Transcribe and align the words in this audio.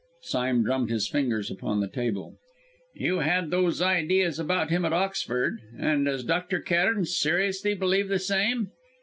Sime 0.23 0.63
drummed 0.63 0.89
his 0.89 1.07
fingers 1.07 1.51
upon 1.51 1.79
the 1.79 1.87
table. 1.87 2.35
"You 2.95 3.19
had 3.19 3.51
those 3.51 3.83
ideas 3.83 4.39
about 4.39 4.71
him 4.71 4.83
at 4.83 4.93
Oxford; 4.93 5.59
and 5.77 6.05
does 6.07 6.23
Dr. 6.23 6.59
Cairn 6.59 7.05
seriously 7.05 7.75
believe 7.75 8.07
the 8.07 8.17
same?" 8.17 8.71